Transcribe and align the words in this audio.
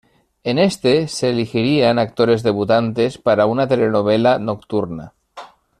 En 0.43 0.57
este, 0.57 1.07
se 1.07 1.29
elegirían 1.29 1.99
actores 1.99 2.41
debutantes 2.41 3.19
para 3.19 3.45
una 3.45 3.67
telenovela 3.67 4.39
nocturna. 4.39 5.13